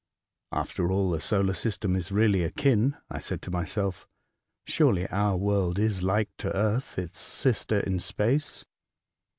"After 0.51 0.91
all, 0.91 1.11
the 1.11 1.21
solar 1.21 1.53
system 1.53 1.95
is 1.95 2.11
really 2.11 2.41
akin," 2.41 2.97
I 3.11 3.19
said 3.19 3.39
to 3.43 3.51
myself." 3.51 4.07
Surely 4.65 5.05
our 5.09 5.37
world 5.37 5.77
is 5.77 6.01
hke 6.01 6.25
to 6.39 6.47
the 6.49 6.57
earth, 6.57 6.97
its 6.97 7.19
sister 7.19 7.81
in 7.81 7.99
space." 7.99 8.65